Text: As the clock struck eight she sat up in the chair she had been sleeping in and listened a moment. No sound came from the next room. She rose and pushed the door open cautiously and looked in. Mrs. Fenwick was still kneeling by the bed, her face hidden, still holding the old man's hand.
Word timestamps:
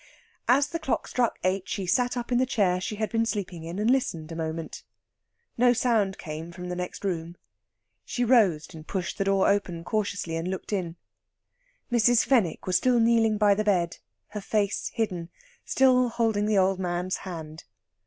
As 0.47 0.65
the 0.69 0.79
clock 0.79 1.07
struck 1.07 1.37
eight 1.43 1.69
she 1.69 1.85
sat 1.85 2.17
up 2.17 2.31
in 2.31 2.39
the 2.39 2.47
chair 2.47 2.81
she 2.81 2.95
had 2.95 3.11
been 3.11 3.23
sleeping 3.23 3.63
in 3.63 3.77
and 3.77 3.91
listened 3.91 4.31
a 4.31 4.35
moment. 4.35 4.81
No 5.59 5.73
sound 5.73 6.17
came 6.17 6.51
from 6.51 6.69
the 6.69 6.75
next 6.75 7.05
room. 7.05 7.37
She 8.03 8.25
rose 8.25 8.73
and 8.73 8.87
pushed 8.87 9.19
the 9.19 9.25
door 9.25 9.47
open 9.47 9.83
cautiously 9.83 10.35
and 10.35 10.47
looked 10.47 10.73
in. 10.73 10.95
Mrs. 11.91 12.25
Fenwick 12.25 12.65
was 12.65 12.77
still 12.77 12.99
kneeling 12.99 13.37
by 13.37 13.53
the 13.53 13.63
bed, 13.63 13.97
her 14.29 14.41
face 14.41 14.87
hidden, 14.95 15.29
still 15.65 16.09
holding 16.09 16.47
the 16.47 16.57
old 16.57 16.79
man's 16.79 17.17
hand. 17.17 17.65